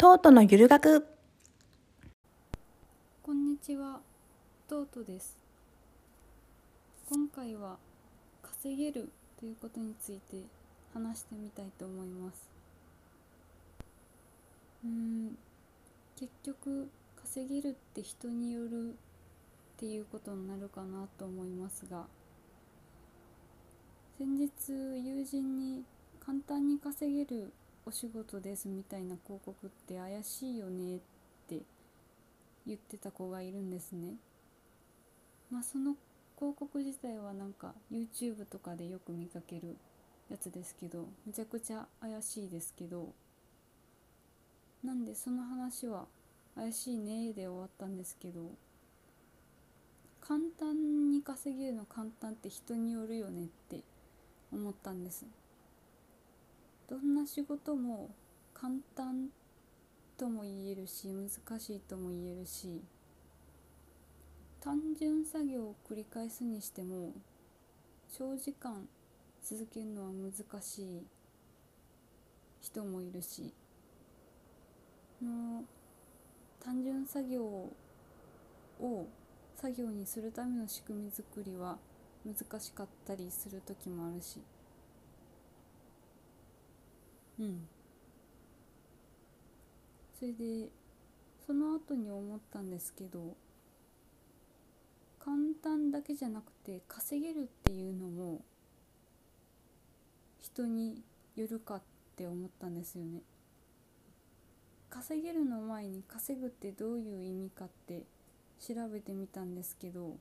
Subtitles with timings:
[0.00, 1.04] トートのゆる学
[3.20, 3.98] こんにちは、
[4.68, 5.36] トートです。
[7.10, 7.78] 今回は
[8.40, 9.08] 稼げる
[9.40, 10.36] ということについて
[10.94, 12.48] 話してみたいと思います。
[14.84, 15.36] うん、
[16.16, 16.88] 結局
[17.20, 18.92] 稼げるって人によるっ
[19.78, 22.04] ていうことになるかなと思いますが、
[24.16, 25.82] 先日友人に
[26.24, 27.52] 簡単に稼げる
[27.88, 31.00] お仕事ですみたいな広告って怪しいよねっ
[31.48, 31.62] て
[32.66, 34.16] 言ってた子がいるんですね。
[35.50, 35.96] まあその
[36.36, 39.78] 広告自体はなんか YouTube とかでよく見かける
[40.28, 43.08] やつですけどめちゃくちゃ怪しいですけど
[44.84, 46.04] なんでその話は
[46.56, 48.50] 怪しいねで終わったんですけど
[50.20, 53.80] 簡単に稼げるの簡単って人によるよねって
[54.52, 55.24] 思ったんです
[56.88, 58.08] どんな仕事も
[58.54, 59.28] 簡単
[60.16, 62.82] とも言えるし難しいとも言えるし
[64.60, 67.12] 単純作業を繰り返すにしても
[68.16, 68.88] 長時間
[69.44, 71.06] 続けるのは難しい
[72.62, 73.52] 人もいるし
[75.22, 75.62] の
[76.58, 79.06] 単純作業を
[79.56, 81.76] 作業にするための仕組み作りは
[82.24, 84.40] 難しかったりする時もあるし
[87.38, 87.68] うん。
[90.18, 90.68] それで
[91.46, 93.36] その後に思ったんですけど
[95.20, 98.40] 簡単だけじゃなくて稼げるっていうのも
[100.40, 101.02] 人に
[101.36, 101.82] よるかっ
[102.16, 103.20] て思ったんですよね。
[104.90, 108.02] 稼げるの前に稼ぐってどういう意味かって
[108.58, 110.16] 調べてみたんですけど、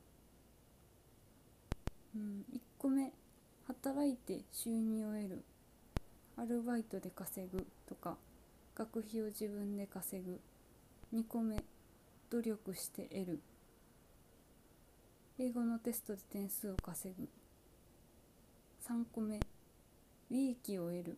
[2.15, 3.11] うん、1個目
[3.67, 5.43] 働いて収入を得る。
[6.39, 8.15] アルバイトで稼ぐとか
[8.75, 10.39] 学費を自分で稼ぐ。
[11.11, 11.63] 2個目
[12.29, 13.39] 努力して得る。
[15.39, 17.27] 英語のテストで点数を稼ぐ。
[18.87, 19.39] 3個目
[20.29, 21.17] 利益を得る。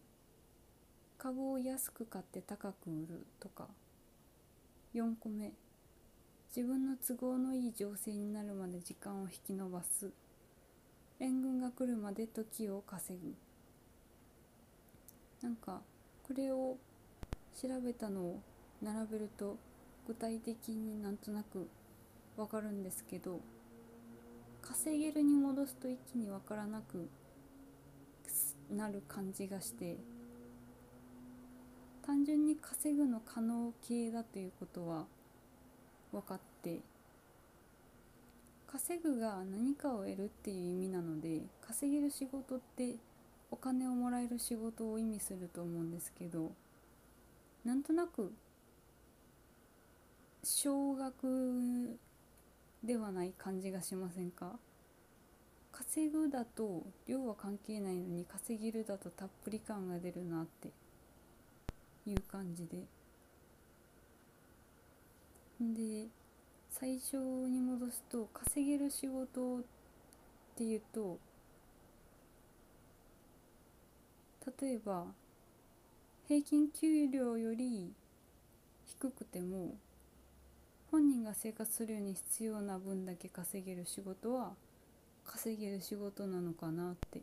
[1.17, 3.67] 株を安く買って高く売るとか。
[4.93, 5.51] 4個目
[6.55, 10.09] 自分の都合のいい情勢になるまで時間を引き延ばす。
[11.19, 13.35] 援軍が来るまで時を稼ぐ。
[15.41, 15.81] なんか
[16.23, 16.77] これを
[17.61, 18.39] 調べたのを
[18.81, 19.57] 並べると
[20.07, 21.67] 具体的になんとなく
[22.37, 23.39] わかるんですけど
[24.61, 27.09] 稼げるに戻すと一気にわからなく
[28.69, 29.97] なる感じがして
[32.05, 35.05] 単純に稼ぐの可能形だということは
[36.11, 36.79] 分かって
[38.67, 42.95] 稼ぐが何かを得るっていう意味なので稼げる仕事って
[43.51, 46.51] お金をもらえる仕事を意味すると思うんですけど
[47.65, 48.31] なんとなく
[50.43, 51.97] 少額
[52.83, 54.57] ではない感じがしませんか？
[55.71, 60.71] 稼ぐだと量は関係ないのに稼げるだとたっぷり感が出るなって
[62.05, 62.85] いう感じで。
[65.61, 66.07] で
[66.69, 69.61] 最初に戻すと稼げる仕事っ
[70.55, 71.17] ていうと
[74.61, 75.05] 例えば
[76.27, 77.91] 平均給料より
[78.85, 79.75] 低くても
[80.91, 84.53] 本人が生活するように必要な分だけ稼げる仕事は
[85.25, 87.21] 稼げる仕事なのかなって。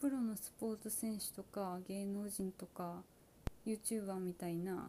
[0.00, 3.02] プロのスポーツ選手とか芸能人とか
[3.66, 4.88] YouTuber みたいな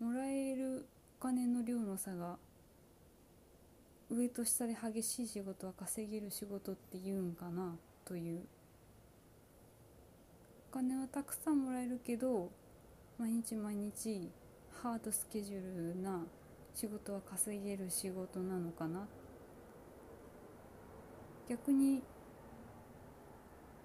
[0.00, 0.84] もらえる
[1.20, 2.36] お金の量の差が
[4.10, 8.40] 上と下で激しい仕事は稼げる仕事って言うんかなという。
[10.72, 12.50] 金はたくさんもらえるけど
[13.18, 14.30] 毎日毎日
[14.82, 16.22] ハードスケジュールな
[16.74, 19.06] 仕事は稼げる仕事なのかな。
[21.46, 22.02] 逆に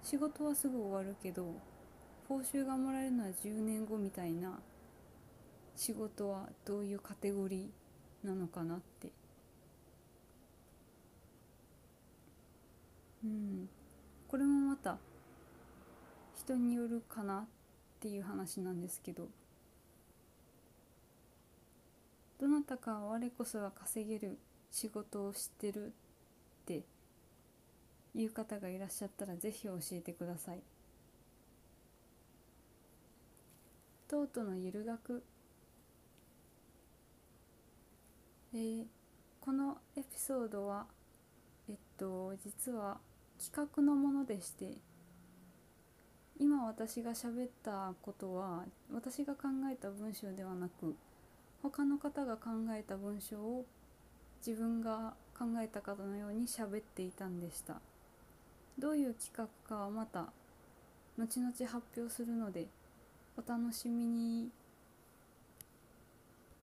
[0.02, 1.54] 仕事はすぐ終わるけど
[2.26, 4.58] 報酬がもらえるのは10年後みたいな
[5.76, 9.10] 仕事はどういうカテゴリーなのかなって。
[13.22, 13.68] うん。
[14.26, 14.98] これもまた
[16.48, 17.44] 人によるかなっ
[18.00, 19.28] ていう話なんですけど
[22.40, 24.38] どなたか我こそは稼げる
[24.70, 25.90] 仕事をしてるっ
[26.64, 26.84] て
[28.14, 30.60] いう方がいらっしゃったらぜひ教えてください。
[34.06, 35.22] トートのゆる学
[38.54, 38.84] えー、
[39.40, 40.86] このエピソードは
[41.68, 42.98] えっと実は
[43.38, 44.78] 企画のものでして
[46.40, 50.94] 今私が喋ったことは私が考えた文章ではなく
[51.62, 53.64] 他の方が考えた文章を
[54.46, 57.80] 自分が考えた方のように喋っていたんでした
[58.78, 60.26] どういう企画かはまた
[61.18, 62.66] 後々発表するので
[63.36, 64.57] お楽しみに。